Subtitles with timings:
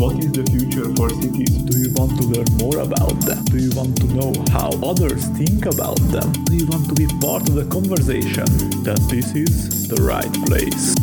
[0.00, 1.50] What is the future for cities?
[1.68, 3.44] Do you want to learn more about them?
[3.44, 6.32] Do you want to know how others think about them?
[6.44, 8.46] Do you want to be part of the conversation?
[8.82, 10.96] Then this is the right place.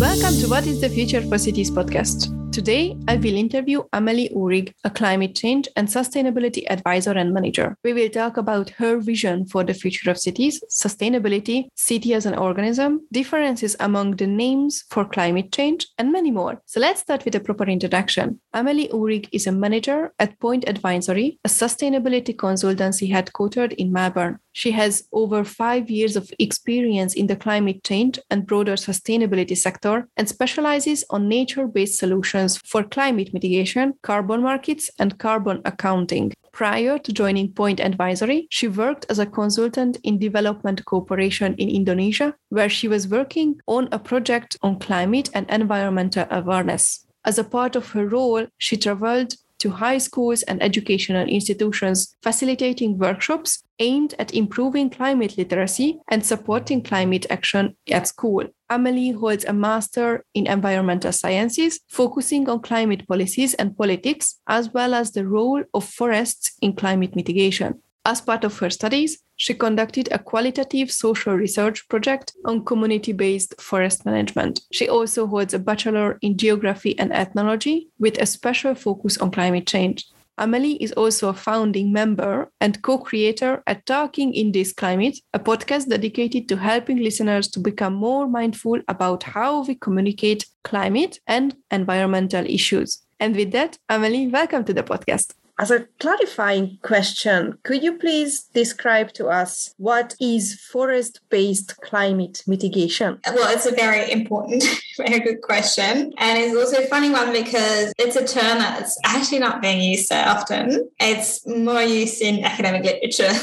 [0.00, 2.41] Welcome to What is the Future for Cities podcast.
[2.52, 7.78] Today, I will interview Amelie Uhrig, a climate change and sustainability advisor and manager.
[7.82, 12.34] We will talk about her vision for the future of cities, sustainability, city as an
[12.34, 16.60] organism, differences among the names for climate change, and many more.
[16.66, 18.38] So let's start with a proper introduction.
[18.52, 24.38] Amelie Uhrig is a manager at Point Advisory, a sustainability consultancy headquartered in Melbourne.
[24.54, 30.06] She has over five years of experience in the climate change and broader sustainability sector
[30.18, 36.32] and specializes on nature based solutions for climate mitigation, carbon markets, and carbon accounting.
[36.52, 42.34] Prior to joining Point Advisory, she worked as a consultant in development cooperation in Indonesia,
[42.50, 47.06] where she was working on a project on climate and environmental awareness.
[47.24, 52.98] As a part of her role, she traveled to high schools and educational institutions, facilitating
[52.98, 58.44] workshops aimed at improving climate literacy and supporting climate action at school.
[58.68, 64.94] Amelie holds a master in environmental sciences, focusing on climate policies and politics, as well
[64.94, 67.80] as the role of forests in climate mitigation.
[68.04, 73.60] As part of her studies, she conducted a qualitative social research project on community based
[73.60, 74.60] forest management.
[74.72, 79.68] She also holds a bachelor in geography and ethnology with a special focus on climate
[79.68, 80.04] change.
[80.36, 85.38] Amelie is also a founding member and co creator at Talking in This Climate, a
[85.38, 91.54] podcast dedicated to helping listeners to become more mindful about how we communicate climate and
[91.70, 93.00] environmental issues.
[93.20, 95.34] And with that, Amelie, welcome to the podcast.
[95.62, 102.42] As a clarifying question, could you please describe to us what is forest based climate
[102.48, 103.20] mitigation?
[103.24, 104.64] Well, it's a very important,
[104.96, 106.14] very good question.
[106.18, 110.08] And it's also a funny one because it's a term that's actually not being used
[110.08, 110.90] so often.
[110.98, 113.30] It's more used in academic literature.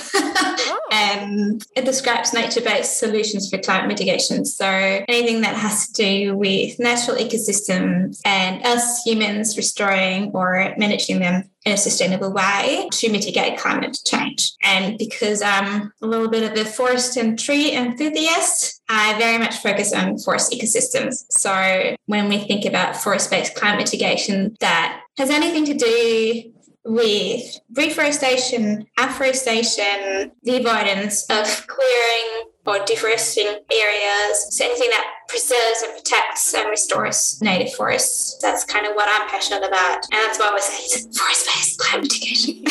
[0.71, 0.78] Ah.
[0.91, 4.45] And it describes nature based solutions for climate mitigation.
[4.45, 11.19] So anything that has to do with natural ecosystems and us humans restoring or managing
[11.19, 14.53] them in a sustainable way to mitigate climate change.
[14.63, 19.57] And because I'm a little bit of a forest and tree enthusiast, I very much
[19.57, 21.25] focus on forest ecosystems.
[21.29, 26.53] So when we think about forest based climate mitigation, that has anything to do
[26.89, 34.47] with reforestation, afforestation, the avoidance of clearing or deforesting areas.
[34.49, 38.37] So anything that preserves and protects and restores native forests.
[38.41, 40.03] That's kind of what I'm passionate about.
[40.11, 42.63] And that's why I say it's forest-based climate mitigation.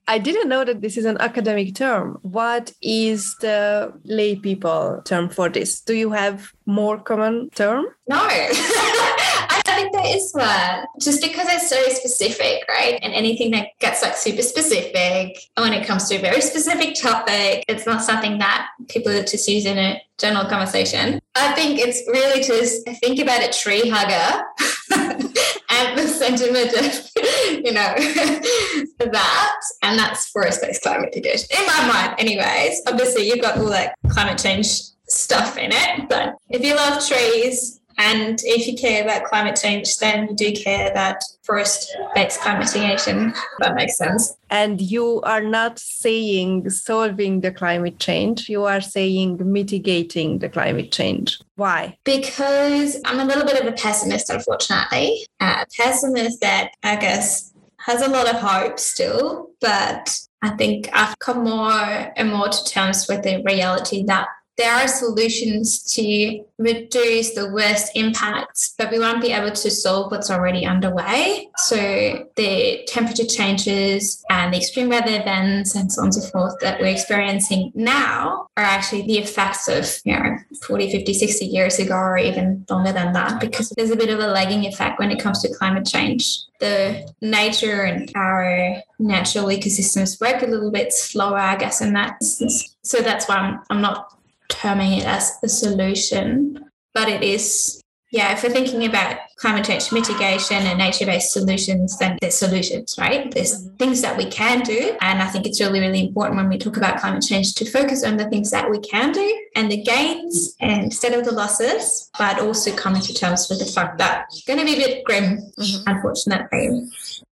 [0.08, 2.18] I didn't know that this is an academic term.
[2.22, 5.80] What is the lay people term for this?
[5.80, 7.86] Do you have more common term?
[8.08, 8.28] No.
[9.66, 10.86] I think there is one.
[11.00, 12.98] Just because it's so specific, right?
[13.02, 17.64] And anything that gets like super specific when it comes to a very specific topic,
[17.68, 21.18] it's not something that people just use in a general conversation.
[21.34, 24.44] I think it's really just think about a tree hugger
[25.70, 27.94] and the sentiment of, you know,
[29.12, 29.60] that.
[29.82, 31.48] And that's forest-based climate mitigation.
[31.58, 32.82] In my mind, anyways.
[32.86, 36.08] Obviously, you've got all that climate change stuff in it.
[36.08, 40.52] But if you love trees, and if you care about climate change, then you do
[40.52, 43.32] care about forest based climate mitigation.
[43.58, 44.36] That makes sense.
[44.50, 50.92] And you are not saying solving the climate change, you are saying mitigating the climate
[50.92, 51.40] change.
[51.56, 51.96] Why?
[52.04, 55.26] Because I'm a little bit of a pessimist, unfortunately.
[55.40, 60.88] Uh, a pessimist that I guess has a lot of hope still, but I think
[60.92, 66.44] I've come more and more to terms with the reality that there are solutions to
[66.58, 71.48] reduce the worst impacts, but we won't be able to solve what's already underway.
[71.56, 76.54] So the temperature changes and the extreme weather events and so on and so forth
[76.60, 81.78] that we're experiencing now are actually the effects of, you know, 40, 50, 60 years
[81.80, 85.10] ago or even longer than that, because there's a bit of a lagging effect when
[85.10, 86.38] it comes to climate change.
[86.60, 92.18] The nature and our natural ecosystems work a little bit slower, I guess, in that
[92.20, 92.76] instance.
[92.82, 94.16] So that's why I'm, I'm not
[94.48, 97.80] terming it as a solution, but it is,
[98.10, 102.94] yeah, if we're thinking about climate change mitigation and nature based solutions, then there's solutions,
[102.98, 103.32] right?
[103.32, 103.76] There's mm-hmm.
[103.76, 104.96] things that we can do.
[105.00, 108.04] And I think it's really, really important when we talk about climate change to focus
[108.04, 112.40] on the things that we can do and the gains instead of the losses, but
[112.40, 115.38] also coming to terms with the fact that it's going to be a bit grim,
[115.58, 115.88] mm-hmm.
[115.88, 116.88] unfortunately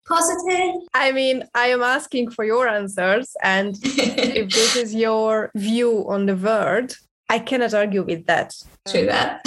[0.06, 0.82] positive?
[0.94, 3.36] I mean, I am asking for your answers.
[3.42, 6.94] And if this is your view on the word,
[7.28, 8.54] I cannot argue with that.
[8.88, 9.40] True that.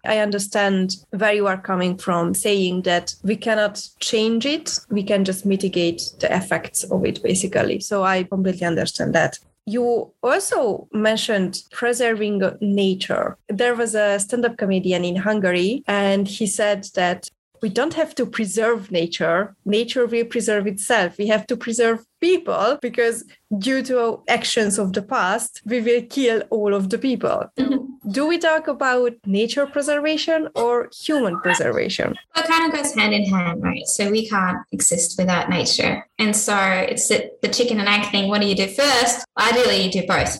[0.04, 5.24] I understand where you are coming from, saying that we cannot change it, we can
[5.24, 7.80] just mitigate the effects of it, basically.
[7.80, 9.38] So I completely understand that.
[9.66, 13.38] You also mentioned preserving nature.
[13.48, 17.30] There was a stand up comedian in Hungary, and he said that
[17.64, 19.56] we don't have to preserve nature.
[19.64, 21.16] Nature will preserve itself.
[21.16, 23.24] We have to preserve people because
[23.56, 27.38] due to actions of the past, we will kill all of the people.
[27.58, 28.10] Mm-hmm.
[28.10, 32.14] Do we talk about nature preservation or human preservation?
[32.34, 33.86] Well, it kind of goes hand in hand, right?
[33.86, 36.06] So we can't exist without nature.
[36.18, 36.54] And so
[36.92, 38.28] it's the, the chicken and egg thing.
[38.28, 39.24] What do you do first?
[39.38, 40.32] Ideally, you do both.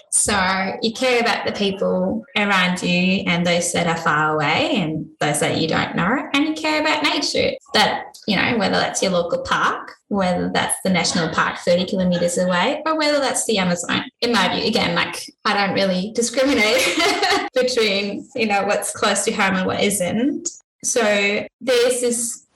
[0.24, 5.06] So you care about the people around you and those that are far away and
[5.20, 6.30] those that you don't know.
[6.32, 10.76] And you care about nature that, you know, whether that's your local park, whether that's
[10.82, 14.04] the national park 30 kilometers away, or whether that's the Amazon.
[14.22, 16.80] In my view, again, like I don't really discriminate
[17.54, 20.48] between, you know, what's close to home and what isn't.
[20.82, 22.46] So there's this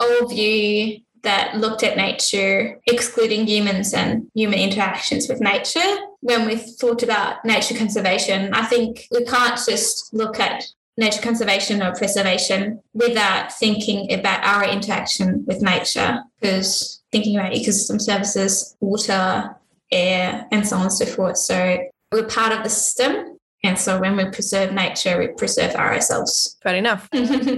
[0.00, 5.96] old view that looked at nature, excluding humans and human interactions with nature.
[6.20, 10.64] When we thought about nature conservation, I think we can't just look at
[10.96, 18.00] nature conservation or preservation without thinking about our interaction with nature, because thinking about ecosystem
[18.00, 19.54] services, water,
[19.92, 21.36] air, and so on and so forth.
[21.36, 21.78] So
[22.12, 23.35] we're part of the system.
[23.66, 26.56] And so when we preserve nature, we preserve ourselves.
[26.62, 27.08] Fair enough.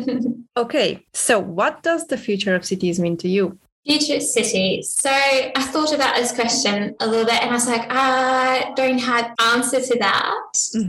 [0.56, 1.06] okay.
[1.12, 3.58] So what does the future of cities mean to you?
[3.86, 4.82] Future city.
[4.82, 8.98] So I thought about this question a little bit and I was like, I don't
[8.98, 10.52] have answer to that.
[10.74, 10.88] Mm.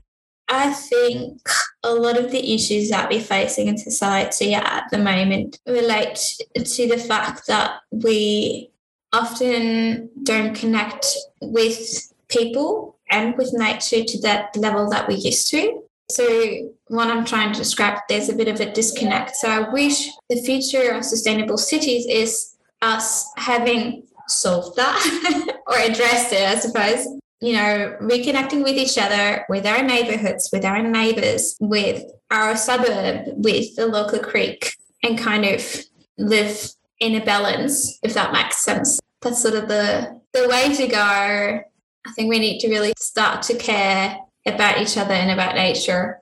[0.50, 1.48] I think
[1.83, 6.19] a lot of the issues that we're facing in society at the moment relate
[6.56, 8.72] to the fact that we
[9.13, 11.06] often don't connect
[11.42, 15.83] with people and with nature to that level that we're used to.
[16.11, 19.35] So, what I'm trying to describe, there's a bit of a disconnect.
[19.35, 26.33] So, I wish the future of sustainable cities is us having solved that or addressed
[26.33, 27.06] it, I suppose.
[27.41, 33.27] You know, reconnecting with each other, with our neighborhoods, with our neighbors, with our suburb,
[33.35, 35.85] with the local creek, and kind of
[36.17, 39.00] live in a balance, if that makes sense.
[39.21, 41.62] That's sort of the the way to go.
[42.06, 46.22] I think we need to really start to care about each other and about nature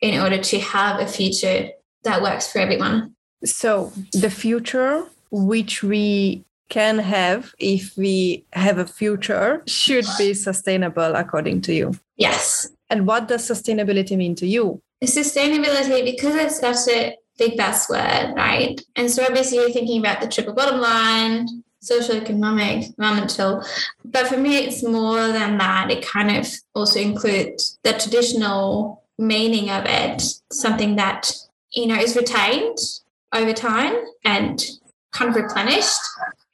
[0.00, 1.70] in order to have a future
[2.02, 3.14] that works for everyone.
[3.44, 11.14] So the future which we can have if we have a future should be sustainable
[11.14, 11.92] according to you.
[12.16, 12.70] Yes.
[12.90, 14.80] And what does sustainability mean to you?
[15.04, 18.80] Sustainability because it's such a big buzzword right?
[18.96, 21.46] And so obviously you're thinking about the triple bottom line
[21.82, 23.62] social economic environmental
[24.04, 29.70] but for me it's more than that it kind of also includes the traditional meaning
[29.70, 31.32] of it something that
[31.72, 32.78] you know is retained
[33.34, 33.94] over time
[34.24, 34.64] and
[35.12, 36.00] kind of replenished.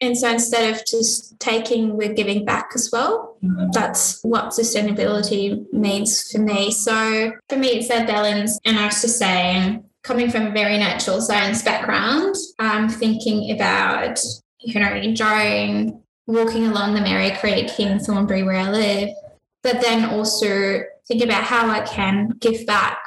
[0.01, 3.37] And so instead of just taking, we're giving back as well.
[3.43, 3.71] Mm-hmm.
[3.73, 6.71] That's what sustainability means for me.
[6.71, 8.59] So for me, it's that balance.
[8.65, 14.21] And I was just saying, coming from a very natural science background, I'm thinking about,
[14.69, 19.11] you know, enjoying walking along the Merri Creek in Thornbury where I live,
[19.63, 22.99] but then also think about how I can give back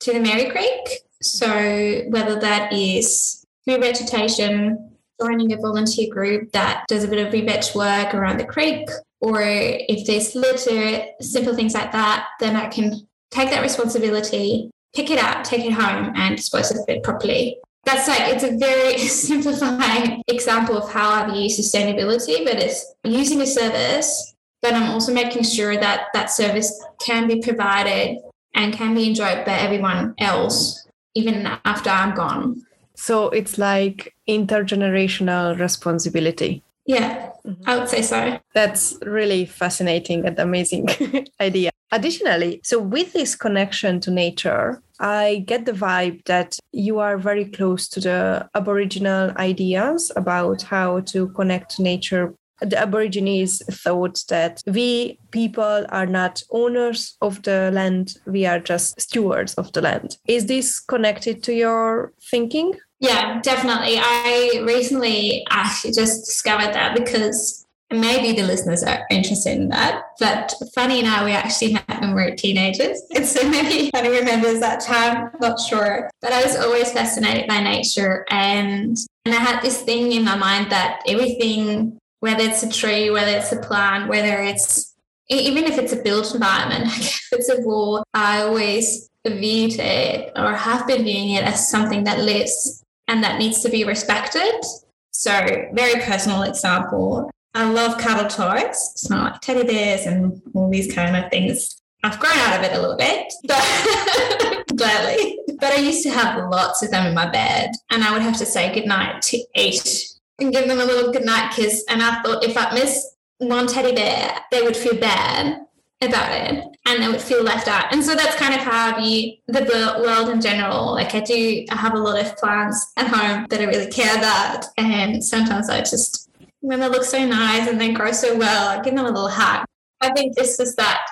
[0.00, 1.02] to the Merri Creek.
[1.22, 4.90] So whether that is through vegetation,
[5.20, 8.88] joining a volunteer group that does a bit of re-veg work around the creek,
[9.20, 15.10] or if there's litter, simple things like that, then I can take that responsibility, pick
[15.10, 17.56] it up, take it home, and dispose of it properly.
[17.84, 18.98] That's like it's a very
[19.28, 25.12] simplified example of how I view sustainability, but it's using a service, but I'm also
[25.12, 26.72] making sure that that service
[27.04, 28.18] can be provided
[28.54, 32.62] and can be enjoyed by everyone else, even after I'm gone.
[32.94, 36.62] So it's like intergenerational responsibility.
[36.86, 37.62] Yeah, mm-hmm.
[37.66, 38.38] I would say so.
[38.54, 40.88] That's really fascinating and amazing
[41.40, 41.70] idea.
[41.90, 47.46] Additionally, so with this connection to nature, I get the vibe that you are very
[47.46, 54.62] close to the Aboriginal ideas about how to connect to nature the Aborigines thought that
[54.66, 60.16] we people are not owners of the land, we are just stewards of the land.
[60.26, 62.74] Is this connected to your thinking?
[63.00, 63.98] Yeah, definitely.
[63.98, 67.63] I recently actually just discovered that because
[68.00, 70.02] maybe the listeners are interested in that.
[70.20, 73.00] But Fanny and I, we actually met when we were teenagers.
[73.14, 76.10] And so maybe Fanny remembers that time, not sure.
[76.20, 78.24] But I was always fascinated by nature.
[78.30, 83.10] And, and I had this thing in my mind that everything whether it's a tree,
[83.10, 84.94] whether it's a plant, whether it's
[85.28, 90.54] even if it's a built environment, if it's a wall, I always viewed it or
[90.54, 94.64] have been viewing it as something that lives and that needs to be respected.
[95.10, 95.32] So,
[95.74, 97.30] very personal example.
[97.54, 101.80] I love cuddle toys, so like teddy bears and all these kind of things.
[102.02, 105.38] I've grown out of it a little bit, but gladly.
[105.60, 108.36] But I used to have lots of them in my bed, and I would have
[108.38, 110.08] to say goodnight to each
[110.38, 111.84] and give them a little goodnight kiss.
[111.88, 115.60] And I thought if I miss one teddy bear, they would feel bad
[116.02, 117.92] about it and they would feel left out.
[117.92, 120.92] And so that's kind of how I view the world in general.
[120.92, 124.16] Like I do, I have a lot of plants at home that I really care
[124.16, 124.66] about.
[124.76, 126.23] And sometimes I just,
[126.64, 129.66] when they look so nice and they grow so well, give them a little hug.
[130.00, 131.06] I think this is that,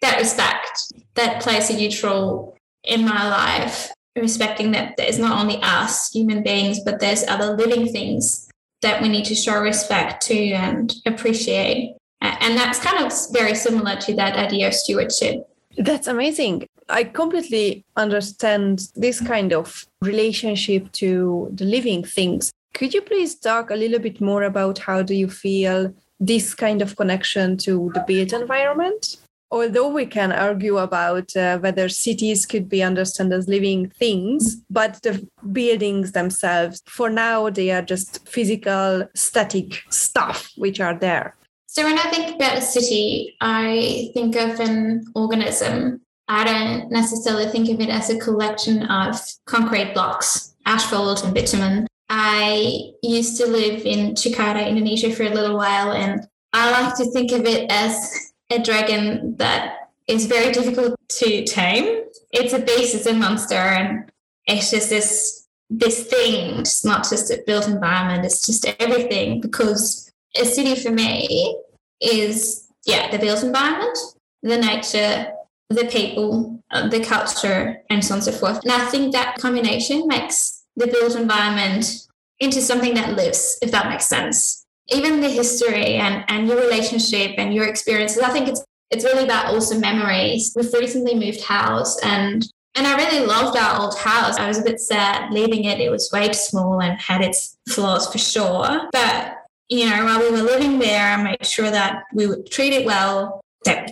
[0.00, 5.58] that respect that plays a huge role in my life, respecting that there's not only
[5.62, 8.48] us human beings, but there's other living things
[8.80, 11.96] that we need to show respect to and appreciate.
[12.22, 15.46] And that's kind of very similar to that idea of stewardship.
[15.76, 16.66] That's amazing.
[16.88, 22.52] I completely understand this kind of relationship to the living things.
[22.74, 26.82] Could you please talk a little bit more about how do you feel this kind
[26.82, 29.16] of connection to the built environment?
[29.54, 35.00] although we can argue about uh, whether cities could be understood as living things, but
[35.02, 41.36] the buildings themselves, for now, they are just physical, static stuff which are there.
[41.66, 46.00] So when I think about a city, I think of an organism.
[46.26, 51.86] I don't necessarily think of it as a collection of concrete blocks, asphalt and bitumen.
[52.08, 57.10] I used to live in Jakarta, Indonesia for a little while, and I like to
[57.10, 62.04] think of it as a dragon that is very difficult to tame.
[62.30, 64.10] It's a beast, it's a monster, and
[64.46, 66.60] it's just this this thing.
[66.60, 68.24] It's not just a built environment.
[68.24, 69.40] It's just everything.
[69.40, 71.58] Because a city for me
[72.00, 73.96] is yeah the built environment,
[74.42, 75.32] the nature,
[75.70, 78.60] the people, uh, the culture, and so on and so forth.
[78.62, 82.06] And I think that combination makes the built environment
[82.40, 87.34] into something that lives, if that makes sense even the history and, and your relationship
[87.38, 90.52] and your experiences, I think it's it's really about also memories.
[90.54, 94.36] We've recently moved house and and I really loved our old house.
[94.36, 95.80] I was a bit sad leaving it.
[95.80, 98.88] It was way too small and had its flaws for sure.
[98.92, 99.38] But
[99.68, 102.84] you know, while we were living there, I made sure that we would treat it
[102.84, 103.40] well,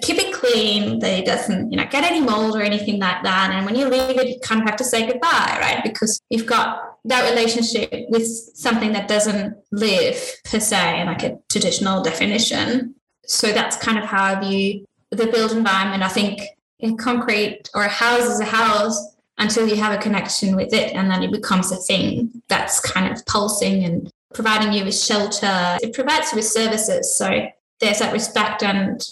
[0.03, 3.51] keep it clean, that it doesn't, you know, get any mold or anything like that.
[3.53, 5.81] And when you leave it, you kind of have to say goodbye, right?
[5.83, 11.39] Because you've got that relationship with something that doesn't live per se in like a
[11.49, 12.95] traditional definition.
[13.27, 16.03] So that's kind of how I view the built environment.
[16.03, 16.43] I think
[16.81, 20.93] in concrete or a house is a house until you have a connection with it
[20.93, 25.79] and then it becomes a thing that's kind of pulsing and providing you with shelter.
[25.83, 27.17] It provides you with services.
[27.17, 27.49] So
[27.81, 29.03] there's that respect and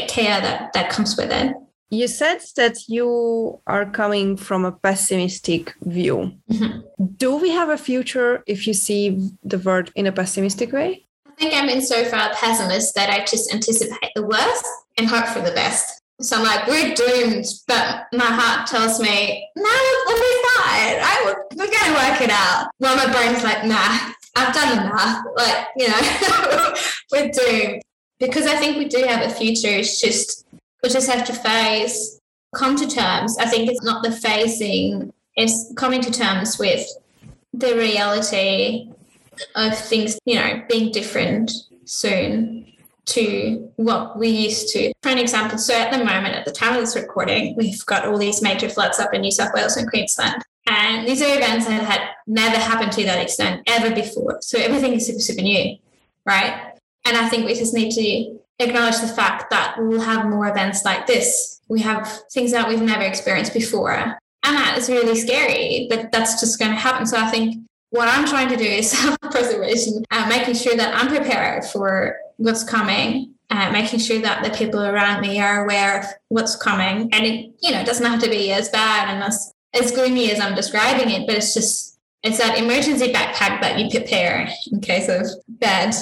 [0.00, 1.54] care that, that comes with it.
[1.90, 6.32] You said that you are coming from a pessimistic view.
[6.50, 7.06] Mm-hmm.
[7.18, 11.06] Do we have a future if you see the world in a pessimistic way?
[11.26, 14.64] I think I'm in so far a pessimist that I just anticipate the worst
[14.96, 16.00] and hope for the best.
[16.22, 19.70] So I'm like, we're doomed, but my heart tells me, no,
[20.06, 20.96] we'll be fine.
[20.96, 21.22] Right?
[21.26, 22.70] We're, we're going to work it out.
[22.78, 25.24] Well, my brain's like, nah, I've done enough.
[25.36, 26.74] Like, you know,
[27.12, 27.82] we're doomed.
[28.22, 29.68] Because I think we do have a future.
[29.68, 30.46] It's just
[30.82, 32.20] we just have to face,
[32.54, 33.36] come to terms.
[33.38, 36.86] I think it's not the facing, it's coming to terms with
[37.52, 38.90] the reality
[39.56, 41.50] of things, you know, being different
[41.84, 42.72] soon
[43.06, 44.92] to what we used to.
[45.02, 48.06] For an example, so at the moment, at the time of this recording, we've got
[48.06, 50.42] all these major floods up in New South Wales and Queensland.
[50.68, 54.38] And these are events that had never happened to that extent ever before.
[54.42, 55.76] So everything is super, super new,
[56.24, 56.71] right?
[57.04, 60.48] And I think we just need to acknowledge the fact that we will have more
[60.48, 61.60] events like this.
[61.68, 63.92] We have things that we've never experienced before.
[63.94, 67.06] And that is really scary, but that's just going to happen.
[67.06, 70.94] So I think what I'm trying to do is self preservation, uh, making sure that
[70.94, 73.28] I'm prepared for what's coming.
[73.50, 77.52] Uh, making sure that the people around me are aware of what's coming, and it,
[77.60, 80.54] you know, it doesn't have to be as bad and as as gloomy as I'm
[80.54, 85.26] describing it, but it's just it's that emergency backpack that you prepare in case of
[85.48, 85.94] bad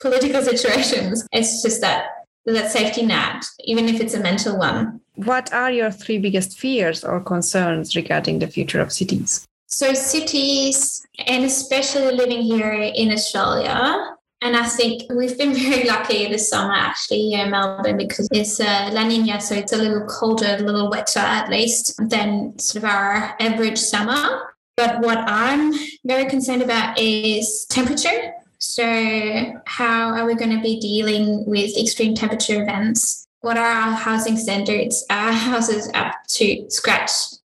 [0.00, 1.26] political situations.
[1.32, 2.06] It's just that
[2.46, 5.00] that safety net, even if it's a mental one.
[5.16, 9.46] What are your three biggest fears or concerns regarding the future of cities?
[9.66, 16.26] So cities, and especially living here in Australia, and I think we've been very lucky
[16.28, 20.06] this summer actually here in Melbourne because it's uh, La Nina, so it's a little
[20.06, 24.54] colder, a little wetter at least than sort of our average summer.
[24.76, 25.74] But what I'm
[26.04, 28.32] very concerned about is temperature.
[28.58, 33.92] So, how are we going to be dealing with extreme temperature events what are our
[33.92, 35.04] housing standards?
[35.10, 37.10] Are houses up to scratch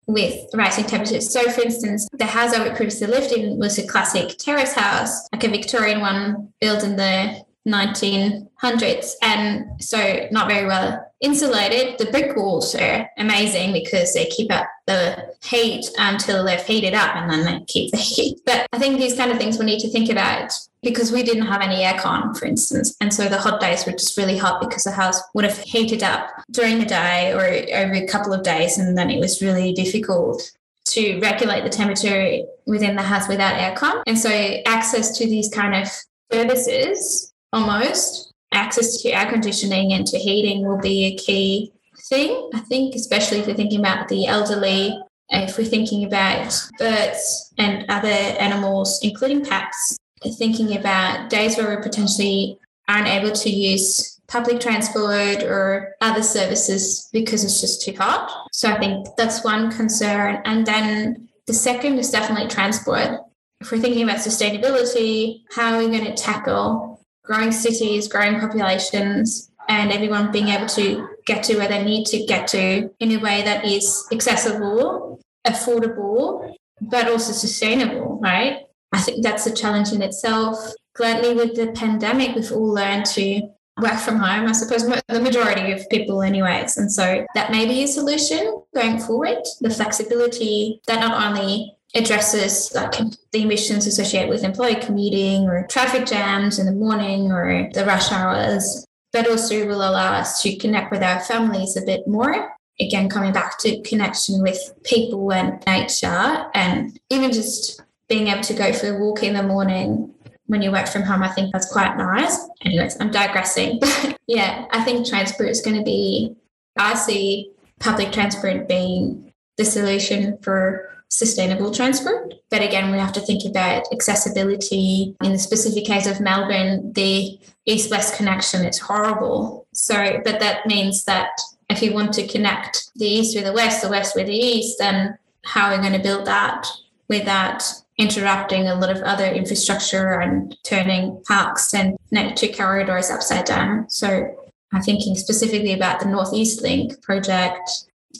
[0.07, 1.33] with rising temperatures?
[1.33, 5.45] So, for instance, the house I previously lived in was a classic terrace house, like
[5.45, 11.99] a Victorian one built in the 1900s, and so not very well insulated.
[11.99, 17.15] The brick walls are amazing because they keep up the heat until they've heated up
[17.15, 18.41] and then they keep the heat.
[18.47, 20.53] But I think these kind of things we need to think about
[20.83, 22.97] because we didn't have any aircon, for instance.
[23.01, 26.03] And so the hot days were just really hot because the house would have heated
[26.03, 27.45] up during the day or
[27.77, 28.79] over a couple of days.
[28.79, 30.51] And then it was really difficult
[30.87, 34.03] to regulate the temperature within the house without aircon.
[34.07, 34.31] And so
[34.67, 35.89] access to these kind of
[36.33, 41.73] services almost access to air conditioning and to heating will be a key
[42.09, 42.51] thing.
[42.55, 44.99] I think, especially if we're thinking about the elderly,
[45.31, 49.97] if we're thinking about birds and other animals, including pets,
[50.39, 57.09] thinking about days where we potentially aren't able to use public transport or other services
[57.13, 58.31] because it's just too hot.
[58.53, 60.41] So I think that's one concern.
[60.45, 63.21] And then the second is definitely transport.
[63.61, 66.90] If we're thinking about sustainability, how are we going to tackle
[67.31, 72.27] growing cities, growing populations, and everyone being able to get to where they need to
[72.27, 78.65] get to in a way that is accessible, affordable, but also sustainable, right?
[78.93, 80.59] I think that's a challenge in itself.
[80.97, 83.43] Gladly, with the pandemic, we've all learned to
[83.81, 86.77] work from home, I suppose the majority of people, anyways.
[86.79, 89.39] And so that may be a solution going forward.
[89.61, 92.93] The flexibility that not only addresses like
[93.33, 98.13] the emissions associated with employee commuting or traffic jams in the morning or the rush
[98.13, 102.53] hours, but also will allow us to connect with our families a bit more.
[102.81, 108.55] Again, coming back to connection with people and nature, and even just being able to
[108.55, 110.15] go for a walk in the morning
[110.51, 112.37] when you work from home, I think that's quite nice.
[112.65, 113.79] Anyways, I'm digressing.
[113.81, 116.35] But yeah, I think transport is going to be,
[116.77, 122.35] I see public transport being the solution for sustainable transport.
[122.51, 125.17] But again, we have to think about accessibility.
[125.23, 129.67] In the specific case of Melbourne, the east west connection is horrible.
[129.75, 131.31] So, but that means that
[131.69, 134.79] if you want to connect the east with the west, the west with the east,
[134.79, 136.67] then how are we going to build that
[137.09, 137.63] without
[137.99, 143.91] interrupting a lot of other infrastructure and turning parks and nature corridors upside down?
[143.91, 144.37] So,
[144.73, 147.69] I'm thinking specifically about the Northeast Link project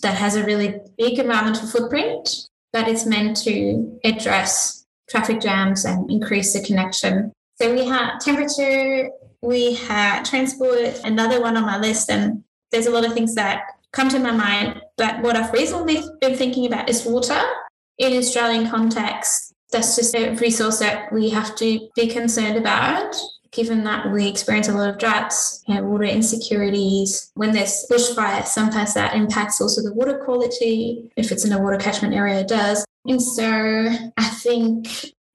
[0.03, 6.11] that has a really big environmental footprint that is meant to address traffic jams and
[6.11, 7.33] increase the connection.
[7.61, 9.11] So we had temperature,
[9.43, 13.63] we had transport, another one on my list, and there's a lot of things that
[13.93, 14.81] come to my mind.
[14.97, 17.41] But what I've recently been thinking about is water
[17.99, 19.53] in Australian context.
[19.73, 23.15] That's just a resource that we have to be concerned about
[23.53, 27.31] given that we experience a lot of droughts and water insecurities.
[27.35, 31.11] When there's bushfire, sometimes that impacts also the water quality.
[31.17, 32.85] If it's in a water catchment area, it does.
[33.07, 34.87] And so I think,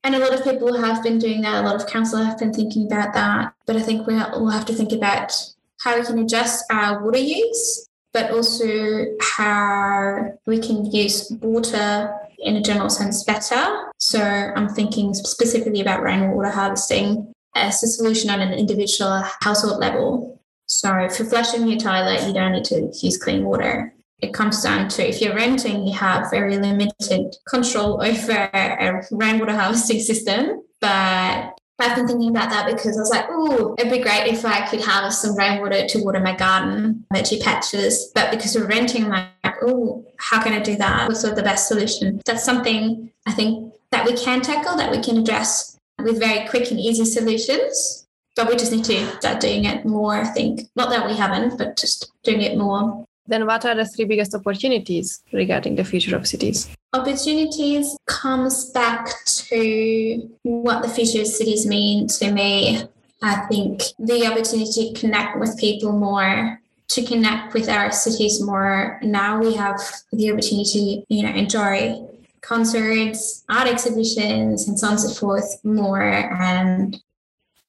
[0.03, 2.53] and a lot of people have been doing that, a lot of council have been
[2.53, 3.53] thinking about that.
[3.65, 5.33] But I think we'll have to think about
[5.79, 12.55] how we can adjust our water use, but also how we can use water in
[12.55, 13.91] a general sense better.
[13.97, 20.41] So I'm thinking specifically about rainwater harvesting as a solution on an individual household level.
[20.67, 23.93] So for flushing your toilet, you don't need to use clean water.
[24.19, 29.55] It comes down to if you're renting, you have very limited control over a rainwater
[29.55, 30.63] harvesting system.
[30.81, 34.45] But I've been thinking about that because I was like, oh, it'd be great if
[34.45, 38.11] I could harvest some rainwater to water my garden, veggie patches.
[38.15, 41.07] But because we're renting, I'm like, oh, how can I do that?
[41.07, 42.21] What's sort of the best solution?
[42.25, 46.71] That's something I think that we can tackle, that we can address with very quick
[46.71, 48.07] and easy solutions.
[48.35, 50.69] But we just need to start doing it more, I think.
[50.75, 53.05] Not that we haven't, but just doing it more.
[53.27, 56.69] Then what are the three biggest opportunities regarding the future of cities?
[56.93, 62.83] Opportunities comes back to what the future of cities mean to me.
[63.23, 68.99] I think the opportunity to connect with people more, to connect with our cities more.
[69.01, 69.81] Now we have
[70.11, 72.05] the opportunity you know, enjoy
[72.45, 77.01] concerts, art exhibitions, and so on and so forth more, and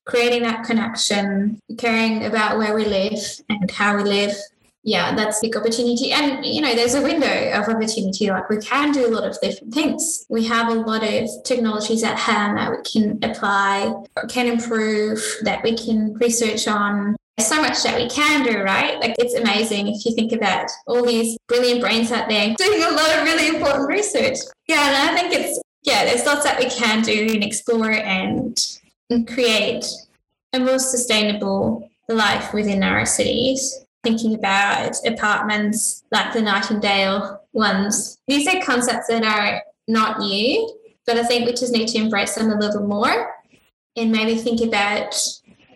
[0.04, 4.34] creating that connection, caring about where we live and how we live.
[4.84, 6.12] Yeah, that's big opportunity.
[6.12, 8.30] And, you know, there's a window of opportunity.
[8.30, 10.24] Like we can do a lot of different things.
[10.28, 13.92] We have a lot of technologies at hand that we can apply,
[14.28, 18.98] can improve, that we can research on there's so much that we can do, right?
[18.98, 22.90] Like it's amazing if you think about all these brilliant brains out there doing a
[22.90, 24.38] lot of really important research.
[24.66, 28.60] Yeah, and I think it's yeah, there's lots that we can do and explore and,
[29.28, 29.86] create
[30.52, 33.84] a more sustainable life within our cities.
[34.02, 38.18] thinking about apartments like the Nightingale ones.
[38.26, 40.76] These are concepts that are not new,
[41.06, 43.32] but I think we just need to embrace them a little more
[43.96, 45.14] and maybe think about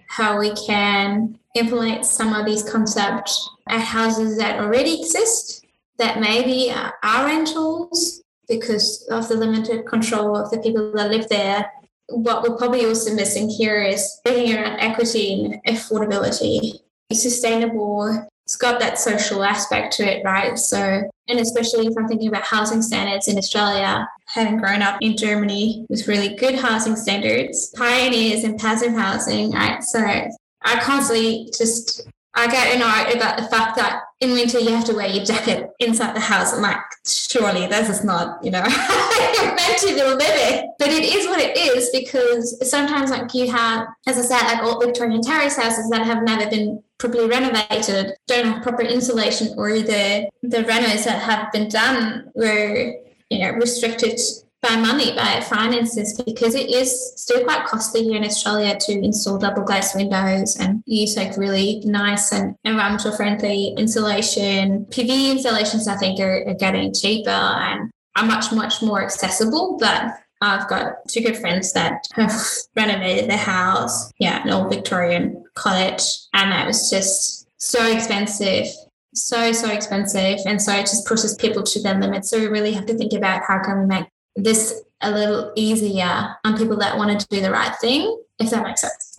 [0.09, 5.64] how we can implement some of these concepts at houses that already exist
[5.98, 11.72] that maybe are rentals because of the limited control of the people that live there.
[12.08, 16.80] What we're probably also missing here is thinking around equity and affordability.
[17.12, 20.58] Sustainable, it's got that social aspect to it, right?
[20.58, 25.16] So, and especially if I'm thinking about housing standards in Australia, having grown up in
[25.16, 29.82] Germany with really good housing standards, pioneers in passive housing, right?
[29.84, 32.02] So I constantly just
[32.35, 35.71] I get annoyed about the fact that in winter you have to wear your jacket
[35.81, 36.53] inside the house.
[36.53, 40.73] I'm like, surely this is not, you know, meant to be living.
[40.79, 44.62] But it is what it is because sometimes like you have, as I said, like
[44.62, 49.71] old Victorian terrace houses that have never been properly renovated, don't have proper insulation, or
[49.71, 52.95] the the renos that have been done were,
[53.31, 54.21] you know, restricted
[54.62, 59.38] by money, by finances, because it is still quite costly here in Australia to install
[59.38, 64.85] double glass windows and use like really nice and environmental friendly insulation.
[64.87, 69.79] PV installations, I think, are, are getting cheaper and are much, much more accessible.
[69.81, 72.33] But I've got two good friends that have
[72.77, 76.03] renovated their house, yeah, an old Victorian cottage,
[76.35, 78.66] and that was just so expensive
[79.12, 82.73] so so expensive and so it just pushes people to their limits so we really
[82.73, 84.07] have to think about how can we make
[84.42, 88.62] this a little easier on people that want to do the right thing, if that
[88.62, 89.16] makes sense.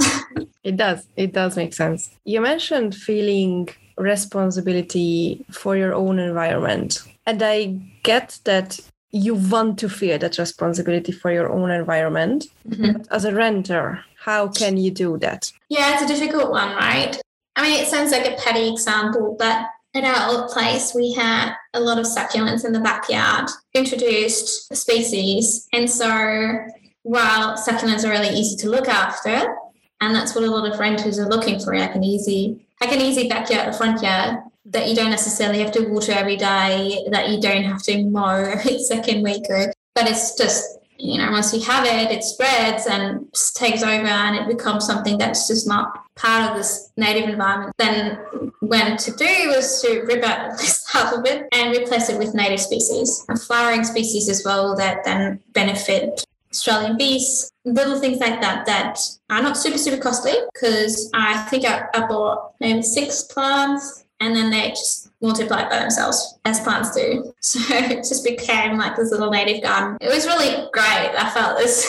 [0.64, 1.08] it does.
[1.16, 2.12] It does make sense.
[2.24, 7.02] You mentioned feeling responsibility for your own environment.
[7.26, 8.80] And I get that
[9.12, 12.46] you want to feel that responsibility for your own environment.
[12.68, 13.02] Mm-hmm.
[13.12, 15.52] As a renter, how can you do that?
[15.70, 17.20] Yeah, it's a difficult one, right?
[17.56, 21.54] I mean, it sounds like a petty example, but at our old place, we had
[21.74, 25.68] a lot of succulents in the backyard, introduced species.
[25.74, 26.66] And so
[27.04, 29.56] while succulents are really easy to look after,
[30.00, 33.02] and that's what a lot of renters are looking for, like an easy, like an
[33.02, 37.30] easy backyard or front yard that you don't necessarily have to water every day, that
[37.30, 41.54] you don't have to mow every second week, or, but it's just you know, once
[41.54, 43.26] you have it, it spreads and
[43.56, 47.74] takes over and it becomes something that's just not part of this native environment.
[47.78, 48.20] Then
[48.60, 50.52] when to do was to rip out
[51.18, 55.40] of it and replace it with native species and flowering species as well that then
[55.54, 61.38] benefit Australian bees, little things like that that are not super, super costly because I
[61.44, 66.60] think I, I bought maybe six plants and then they just multiply by themselves as
[66.62, 67.34] plants do.
[67.42, 69.98] So it just became like this little native garden.
[70.00, 71.12] It was really great.
[71.18, 71.86] I felt this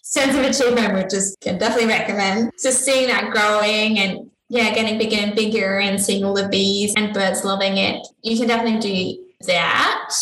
[0.02, 2.52] sense of achievement, which is can definitely recommend.
[2.62, 6.94] Just seeing that growing and yeah, getting bigger and bigger and seeing all the bees
[6.96, 8.06] and birds loving it.
[8.22, 10.14] You can definitely do that.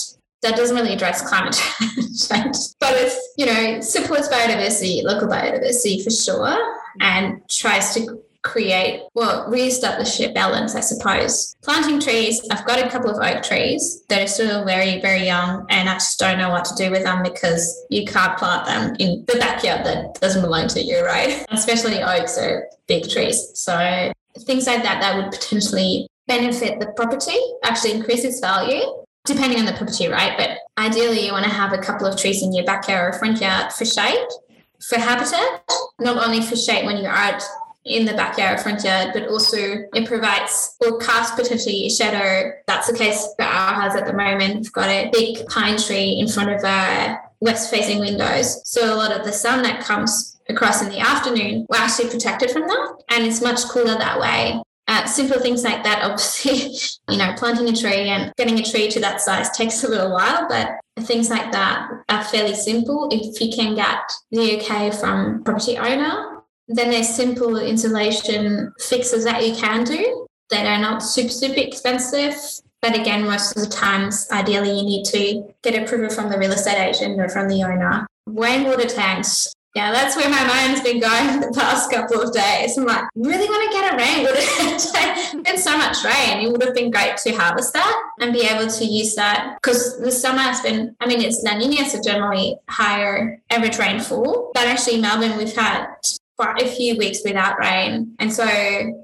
[0.43, 1.55] That doesn't really address climate
[1.95, 6.59] change, but it's, you know, supports biodiversity, local biodiversity for sure,
[7.01, 11.57] and tries to create, well, re-establish a balance, I suppose.
[11.63, 15.67] Planting trees, I've got a couple of oak trees that are still very, very young,
[15.69, 18.97] and I just don't know what to do with them because you can't plant them
[19.01, 21.45] in the backyard that doesn't belong to you, right?
[21.51, 23.51] Especially oaks are big trees.
[23.55, 28.83] So things like that that would potentially benefit the property, actually increase its value.
[29.25, 30.39] Depending on the property, right?
[30.39, 33.41] But ideally, you want to have a couple of trees in your backyard or front
[33.41, 34.29] yard for shade,
[34.89, 37.43] for habitat, not only for shade when you're out
[37.87, 39.57] in the backyard, front yard, but also
[39.95, 42.53] it provides or casts potentially a shadow.
[42.67, 44.57] That's the case for our house at the moment.
[44.57, 48.61] We've got a big pine tree in front of our west facing windows.
[48.69, 52.51] So a lot of the sun that comes across in the afternoon, we're actually protected
[52.51, 52.97] from that.
[53.11, 54.61] And it's much cooler that way.
[54.89, 56.77] Uh, simple things like that, obviously,
[57.13, 60.13] you know, planting a tree and getting a tree to that size takes a little
[60.13, 65.43] while, but things like that are fairly simple if you can get the okay from
[65.43, 66.36] property owner
[66.69, 72.35] then there's simple insulation fixes that you can do that are not super, super expensive.
[72.83, 76.53] But again, most of the times, ideally, you need to get approval from the real
[76.53, 78.07] estate agent or from the owner.
[78.27, 79.53] Rainwater tanks.
[79.75, 82.79] Yeah, that's where my mind's been going the past couple of days.
[82.79, 85.45] I'm like, really want to get a rainwater tank?
[85.45, 86.47] Been so much rain.
[86.47, 89.99] It would have been great to harvest that and be able to use that because
[90.01, 94.51] the summer has been, I mean, it's La Nina, so generally higher average rainfall.
[94.55, 95.89] But actually, Melbourne, we've had
[96.39, 98.15] quite a few weeks without rain.
[98.19, 98.45] And so